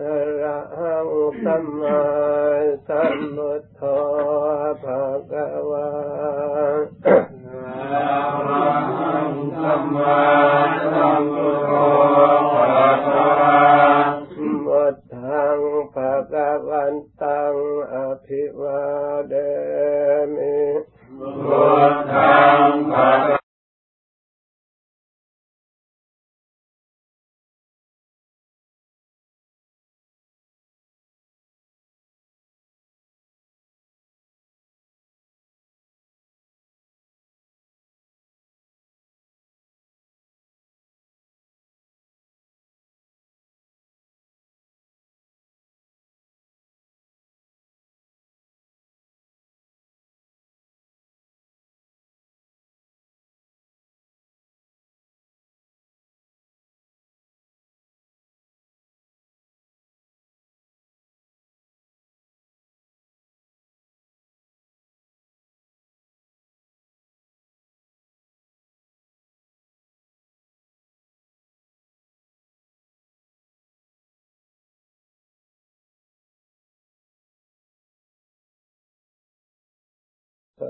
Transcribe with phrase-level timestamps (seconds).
[0.00, 1.08] อะระหัง
[1.44, 2.02] สัมมา
[2.88, 3.80] สัมพุทโธ
[4.82, 5.88] ภะคะวะ
[7.04, 8.06] อะ
[8.48, 9.32] ระหัง
[9.62, 10.18] สัมมา
[10.92, 11.51] สัมพุท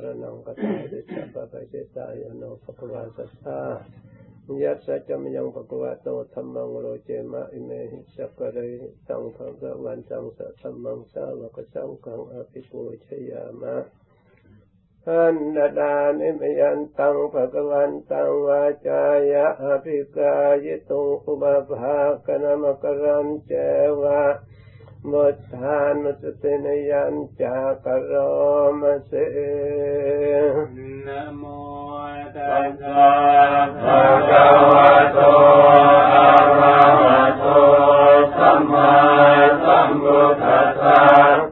[0.05, 0.57] รนังกัต
[0.93, 3.61] ติสัพพะปะเจตายโนภควะสัทธา
[4.63, 8.59] ยัสสะจมยังภควะโตธรรมังโลเจมะอิเมหิสักกะเร
[9.09, 13.77] ตังภะคะวันตังสัทธัมมังสาวกสังฆังอภิปูชยามะ
[15.09, 20.35] อันดาดานิมยันตังภะคะวันตังวาจายะอภิกา
[20.65, 21.97] ยตุงอุบาภา
[22.27, 23.53] กนามกรันเจ
[24.03, 24.23] วะ
[25.11, 28.15] มดทานมุสตินยัญจากร
[28.81, 29.13] มเส
[31.07, 31.43] นะโม
[32.37, 33.11] ตัสสะ
[33.83, 35.19] ภะคะวะโต
[36.13, 36.29] อะ
[36.59, 37.45] ระหะโต
[38.37, 38.93] สัมมา
[39.65, 41.52] สัมพุทธัสสะ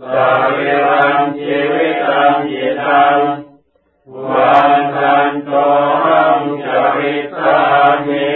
[0.00, 3.18] สาวิรังชีวิตังยิตัง
[4.30, 5.50] วันทันโต
[6.02, 6.66] หังจ
[6.96, 7.58] ริสา
[8.06, 8.27] มิ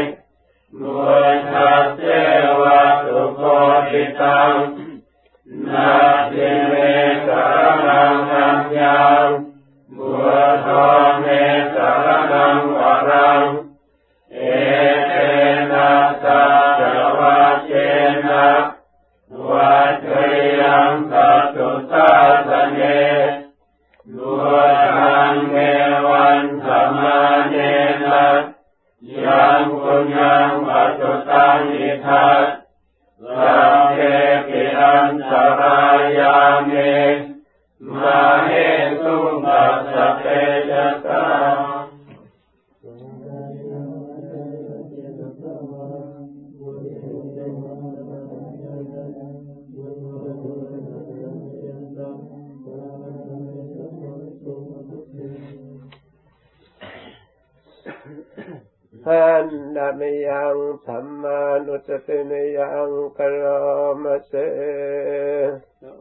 [61.86, 63.60] สตินยังกรา
[64.02, 64.32] มเส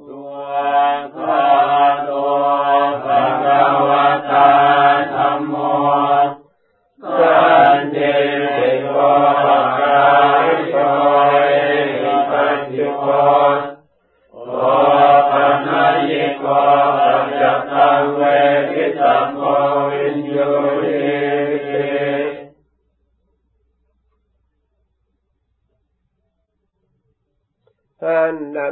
[0.07, 0.33] ตัว
[1.15, 1.45] ข้า
[2.07, 2.43] ตัว
[3.03, 3.05] พ
[3.45, 3.89] ระว
[4.31, 4.49] ตา
[5.13, 5.53] ธรรมโม
[7.17, 7.41] สั
[7.75, 8.15] นติ
[8.89, 8.95] โก
[9.79, 10.09] กา
[10.43, 10.75] ยโย
[12.29, 13.57] ปัจจุโน
[14.33, 14.39] โอ
[15.31, 15.47] ปั
[15.95, 16.45] ญญิโก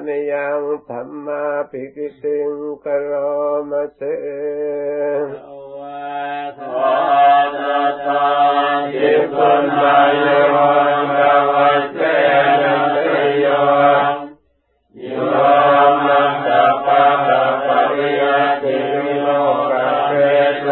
[0.08, 2.52] นิยังธรรมาภิกิติง
[2.84, 3.12] กโร
[3.70, 4.02] มเส
[5.78, 6.02] วะ
[6.58, 6.98] สวะ
[7.56, 8.26] นัตตา
[8.94, 11.20] ทิปุณายวันต
[11.50, 12.00] วัเส
[12.62, 12.98] นันต
[13.40, 13.46] โย
[15.02, 15.08] โย
[16.06, 16.50] มัตต
[16.86, 17.06] ปะ
[17.68, 18.24] ปะริย
[18.64, 18.78] ติ
[19.22, 19.28] โล
[19.72, 20.14] กะเว
[20.64, 20.70] โล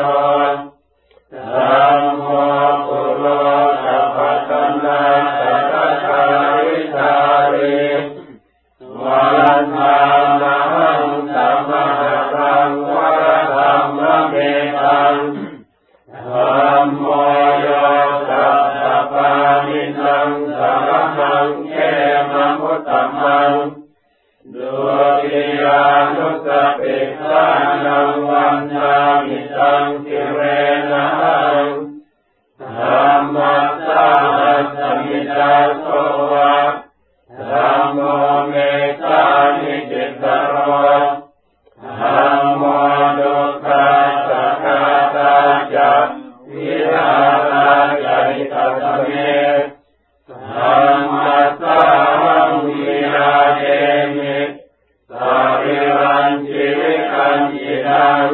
[57.56, 58.28] อิรัง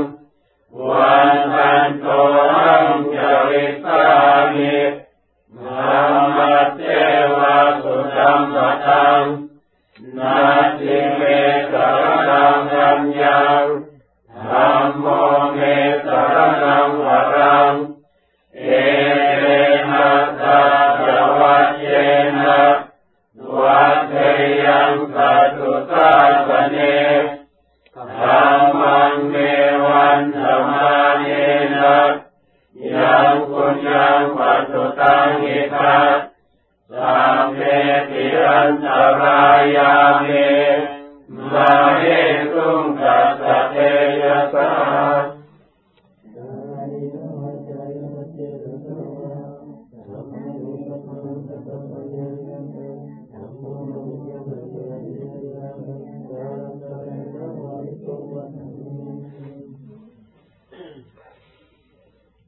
[0.89, 1.52] วัน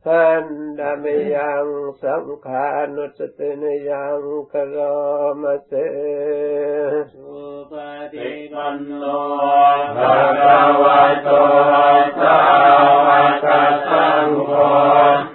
[0.09, 0.45] พัน
[0.79, 1.05] ดาม
[1.35, 1.67] ยัง
[2.01, 4.21] สังขานุสตินยัง
[4.51, 4.77] กรร
[5.41, 5.71] มเส
[7.13, 7.33] สุ
[7.71, 7.73] ป
[8.13, 9.03] ฏิปันโน
[9.95, 11.29] ภะคะวะโต
[12.19, 12.39] สา
[13.07, 13.09] ว
[13.43, 13.45] ก
[13.87, 15.34] สังโฆ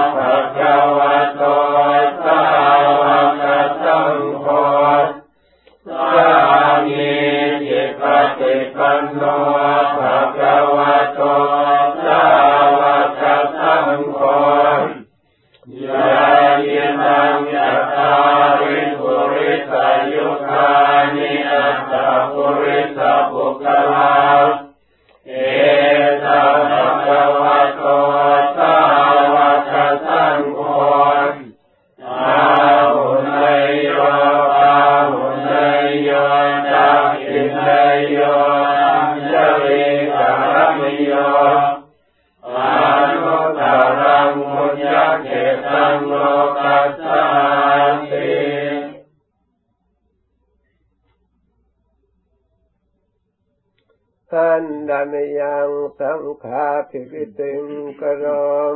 [55.01, 57.63] านยังสังขาภิกิติง
[58.01, 58.25] กร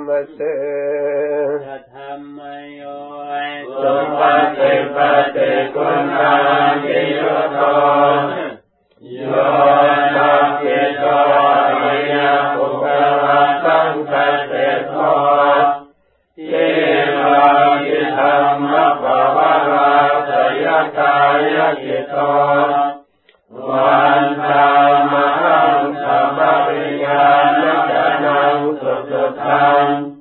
[0.06, 0.40] มเส
[1.66, 2.40] จะธรรม
[2.76, 2.82] โย
[3.82, 4.22] สุป
[4.58, 4.98] ฏิป
[5.36, 6.34] ฏิคุณา
[6.84, 7.22] นิย
[7.54, 7.62] โต
[9.16, 9.22] โย
[10.16, 11.04] นาภิโต
[11.82, 13.04] มิยาปุกะ
[13.64, 14.12] สังค
[14.48, 14.54] เต
[14.90, 14.96] โต
[16.48, 16.52] เท
[17.22, 17.46] วา
[17.84, 19.94] ภิธรรมะภาวะรา
[20.30, 20.32] ส
[20.64, 20.66] ย
[20.98, 21.16] กา
[21.56, 30.15] ยกิโตาน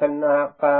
[0.00, 0.77] ขณะปา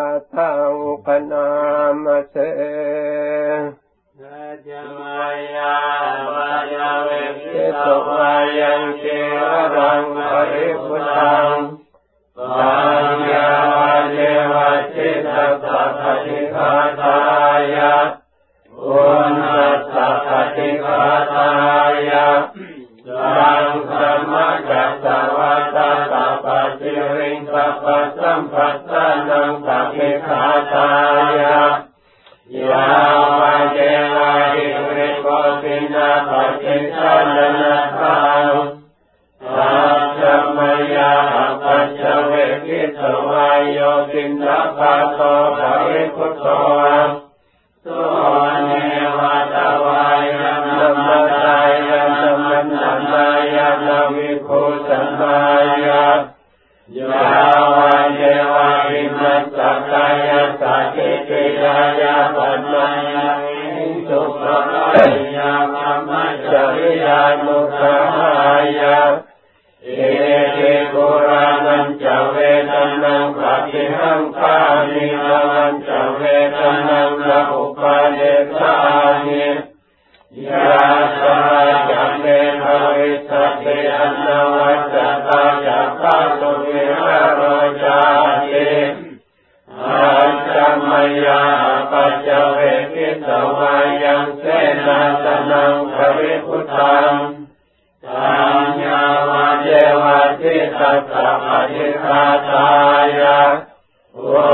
[104.19, 104.48] Wow.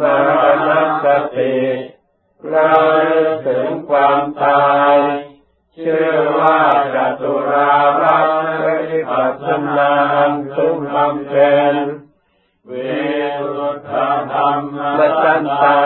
[0.00, 0.28] มร
[0.68, 0.70] ณ
[1.04, 1.56] สติ
[2.52, 4.96] ระลึกถึงความตาย
[5.76, 6.60] ชื่อว่า
[6.94, 11.74] จตุรารักษ์วิปัสสนาอันสุขบำเป็น
[12.66, 12.72] เว
[13.56, 13.92] รุธ
[14.32, 14.60] ธรรม
[14.98, 15.78] มัจันตา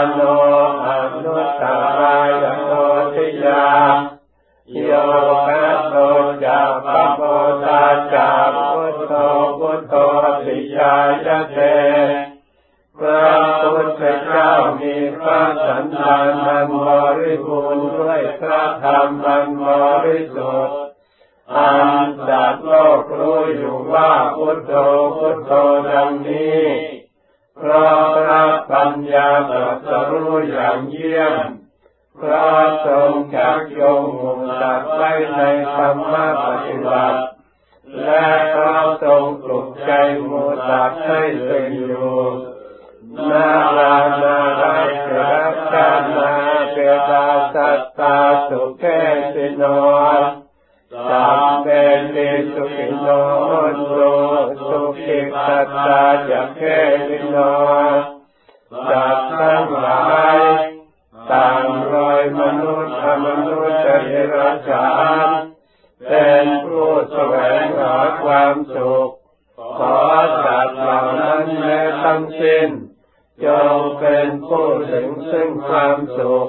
[28.71, 31.35] ปัญญาตรัสรู้อย่างเยี่ยม
[32.21, 32.49] พระ
[32.87, 35.43] ทรงจักยงมุสัตว์ไว้ใน
[35.75, 37.21] ธรรมะปฏิบัติ
[38.05, 39.93] และพระทรงปลุกใจ
[40.31, 42.21] มุสัตว์ให้ตื่นอยู่
[43.31, 43.49] นา
[43.79, 45.37] ลานาราเกรั
[45.73, 46.33] ชานา
[46.73, 46.77] เป
[47.09, 48.17] ตาสัตตา
[48.49, 48.85] สุเก
[49.33, 49.63] สิโน
[51.09, 51.67] สัมเป
[52.15, 53.09] ติสุขิโน
[53.89, 54.01] โร
[54.67, 56.63] สุขิตัตตาจะเก
[57.07, 57.37] สิโน
[58.91, 60.39] สัตว์ทั้งหลาย
[61.33, 64.89] ต่างรอยมนุษย์มนุษย์เดรัจฉา
[65.27, 65.29] น
[66.09, 69.11] เป็นผู้แสวงหาความสุข
[69.79, 69.99] ขอ
[70.45, 72.69] สัตว์เหล่านั้นแม้ทั้งสิ้น
[73.45, 76.49] จงเป็นผู้ถึงซึ่งความสุข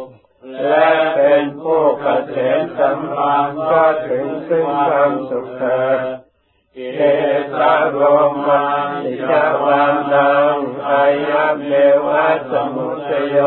[0.63, 6.20] และเป็นผู้เกษมสัมพันธ์ก็ถึงซึ่งความสุขเถิด
[6.95, 6.99] เก
[7.57, 8.01] สาร
[8.45, 8.63] มา
[9.03, 9.31] นิจ
[9.63, 10.55] วานัง
[10.89, 11.71] อายะเม
[12.05, 13.37] วะสมุทโย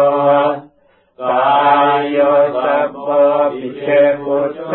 [1.22, 1.54] กา
[1.94, 2.18] ยโย
[2.62, 3.06] สัพพ
[3.52, 3.86] ปิเช
[4.24, 4.72] ปุชโช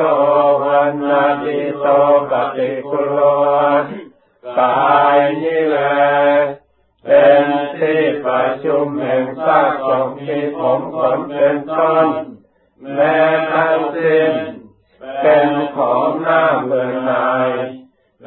[0.64, 1.86] วันนาติโต
[2.30, 3.20] ปฏิคุโล
[4.60, 5.98] กายนี่แหละ
[7.06, 7.46] เป็น
[7.78, 12.08] ที่ประชุมแห่งซากศพที่ผมขนเป็นต้น
[12.94, 13.20] แม้
[13.54, 14.32] ทั้งสิ้น
[15.22, 17.50] เป็นของหน้าเบื่อหน่าย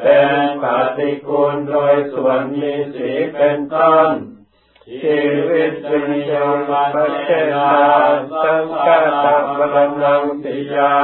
[0.02, 0.64] เป็นป
[0.96, 4.10] ฏิกูลโดยส่วนมีสีเป็นต้น
[5.02, 6.58] ชีวิตวิญญาณ
[6.94, 7.72] ปัจเจนา
[8.42, 8.86] สังฆ
[9.24, 10.96] ตะบรนังติยา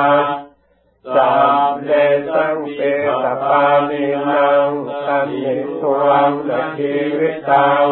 [1.14, 1.34] สา
[1.68, 1.90] มเด
[2.32, 2.80] สังเป
[3.22, 4.68] ตปานินัง
[5.04, 7.86] สันนิทวังและชีวิตตัง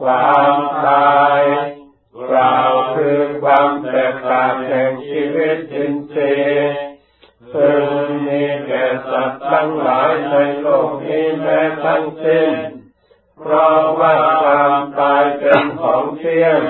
[0.00, 1.42] ความตาย
[2.28, 6.91] กล่าวคือความแตกต่างแห่งชีวิตจินทรีย์พึงมีแก่สั
[9.32, 12.52] ตว์ทั้งหลายในโลกนี้แม้ทั้งสิ้น
[13.40, 16.60] เพราะว่าความตายเป็นของเที่ยง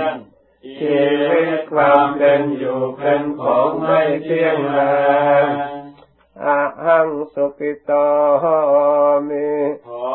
[0.78, 4.80] ชีวิตความเป็นอยู่เป็นของไม่เที่ยงแล
[6.44, 7.90] อาหังสุขิโต
[9.28, 9.50] มิ
[9.86, 10.06] ขอ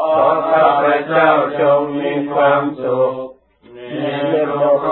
[0.52, 1.32] ข้าพเจ้า
[1.62, 3.14] จงมีความสุข
[3.76, 4.86] นิโมโ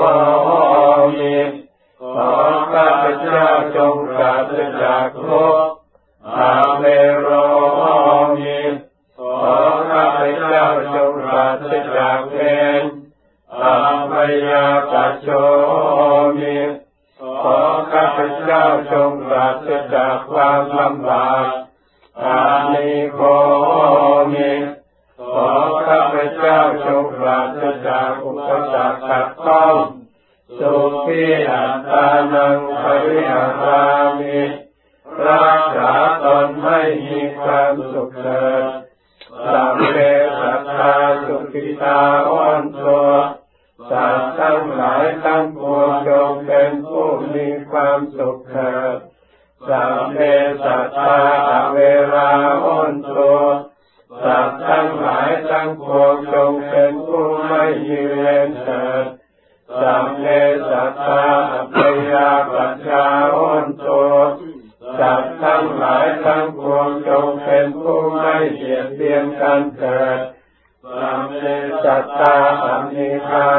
[46.29, 48.97] งเป็นผู้มีความสุขเถิด
[49.69, 50.17] สัมเพ
[50.63, 51.21] สัตตา
[51.75, 51.79] เว
[52.13, 52.31] ลา
[52.65, 53.39] อ้นตัว
[54.23, 59.05] สัตว์ทั้งหลายทั้งปวงจงเป็นผู้ไม่ยิเลนเถิด
[59.81, 60.23] สัมเพ
[60.69, 61.27] สัตตา
[61.75, 61.77] ป
[62.11, 64.13] ยาปัจจาอ้นตัว
[64.99, 70.19] สัตว์ทั้งหลายทั้งปวงจงเป็นผู้ไม่เหยียดเบียนกันเถิด
[70.97, 71.41] สัมเพ
[71.83, 73.49] สัตตาอันิคา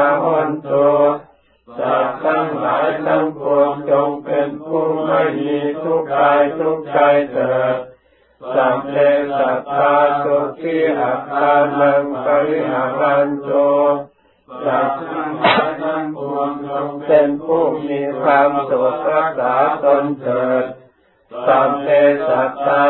[18.21, 20.65] ความสุขรักษาตนเถิด
[21.47, 21.87] สัมเพ
[22.27, 22.85] สัตตา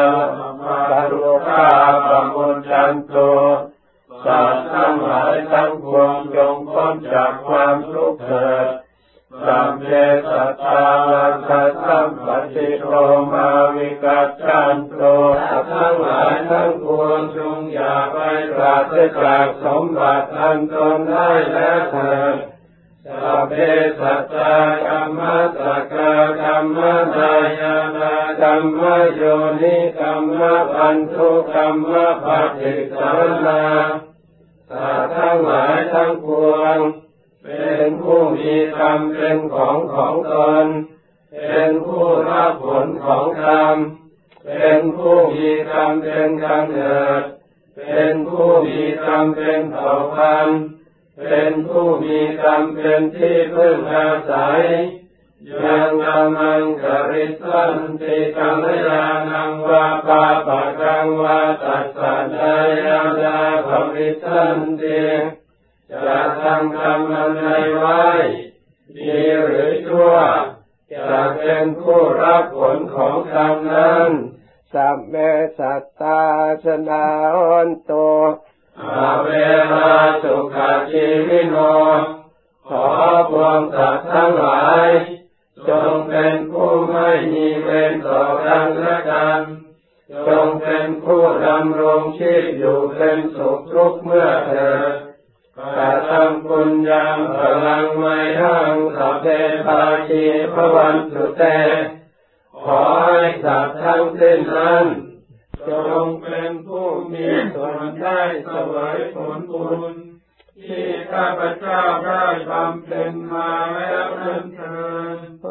[0.63, 1.69] ปารุคา
[2.07, 3.15] ปมุจจันโต
[4.25, 8.67] สัตว์ทั้งหลายทั้งปวงจงพ้นจากความทุกข์เถิด
[9.45, 9.87] สัมเพ
[10.31, 12.93] สัตตาลันทัสัมปติโต
[13.31, 15.01] มาวิกัจจันโต
[15.47, 18.17] สัตว์ทั้งหลายทั้งปวงจงอย่าไป
[18.55, 22.35] ปราศจากสมบัติอันตนได้แล้วเถิด
[23.09, 23.55] สัพเพ
[23.99, 24.55] สัตตา
[24.87, 25.19] กรรม
[25.57, 25.93] สก
[26.43, 26.77] กรรม
[27.15, 28.81] ดายานากรรม
[29.15, 29.21] โย
[29.61, 30.23] นิกรรม
[30.73, 31.93] ปันทุกรรม
[32.25, 32.27] ป
[32.59, 33.11] ฏิสา
[33.45, 33.63] นา
[34.71, 36.77] สัตว์ทั้งหลายทั้งปวง
[37.43, 40.65] เป็นผู้มีกรรมเป็นของของตน
[41.49, 43.77] เป็นผู้รับผลของกรรม
[44.55, 47.21] เป็นผู้มีกรรมเป็นกำเนิด
[47.91, 50.61] เป็นผู้มีกรรมเป็นเผ่าพันธุ์
[51.25, 54.61] เป็นผู้มีกรรมเป็นที่พึ่งอาศัย
[55.63, 65.05] ยังกำมังกริสันติกัลยาณังวาปาปะกังวาตัสสันายาดาภวิสันติ
[65.91, 67.33] จะทำกรรมอัน
[67.77, 68.05] ไว้
[68.97, 70.15] ดีหรือชั่ว
[70.93, 74.11] จะเป็นผู้รับผลของกรรมนั้น
[74.73, 75.15] สัมเม
[75.57, 76.23] สัตตา
[76.65, 77.05] สนา
[77.37, 77.93] อนโต
[78.81, 79.29] อาเว
[79.73, 79.89] ลา
[80.23, 80.55] สุข
[80.91, 81.55] ชีวิโน
[82.67, 82.85] ขอ
[83.31, 84.87] พวงสัตว์ทั้งหลาย
[85.69, 89.41] จงเป็นผู้ไม่มีเวรต่อกันและกัน
[90.27, 94.93] จงเป็นผู้ดำรงชีพอยู่เป็นสุขทุกเมื่อเถิด
[95.77, 99.25] กาตังปุญญังพลังไม่หังสัพเพ
[99.67, 101.43] ปาชีพวันสุเต
[102.63, 104.85] ขอให้สัตว์ทั้งสิ้นนั้น
[107.59, 108.21] ส่วนได้
[108.53, 109.93] สวยผลบุญ
[110.65, 115.47] ที่ข้าพเจ้าได้บำเพ็ญมาแล้วนั้นเถิดโอ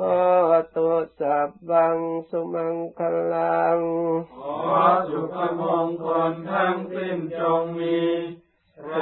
[0.76, 0.90] ตุ
[1.20, 1.96] สัพบัง
[2.30, 3.00] สุมังค
[3.32, 3.78] ลัง
[4.36, 8.00] ขอสุขมงคลทั้งสิ้นจงมี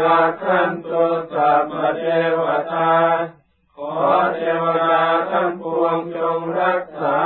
[0.02, 2.04] ราคันตุสัพพเท
[2.42, 2.94] วตา
[3.76, 3.92] ขอ
[4.36, 7.18] เทวดาทั้งปวงจงรักษา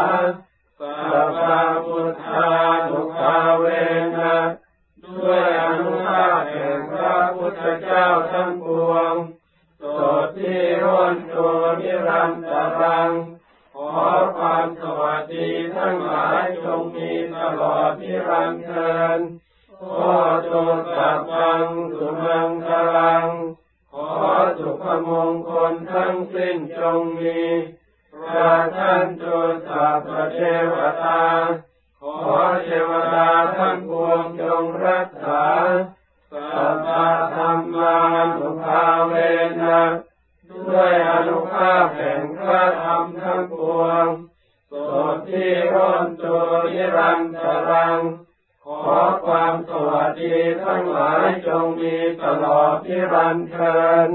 [45.68, 46.42] ที่ร่นตัว
[46.74, 47.98] นิรันตรัง
[48.64, 48.66] ข
[48.98, 54.08] อความสวัสดีทั้งหลายจงมีตลอดนิรันดร์เทิน